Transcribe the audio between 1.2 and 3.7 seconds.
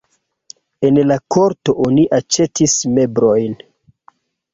korto oni aĉetis meblojn.